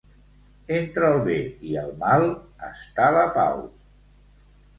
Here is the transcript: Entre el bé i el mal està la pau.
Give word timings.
Entre 0.77 1.03
el 1.15 1.21
bé 1.27 1.35
i 1.73 1.77
el 1.81 1.91
mal 2.05 2.25
està 2.71 3.11
la 3.19 3.27
pau. 3.37 3.63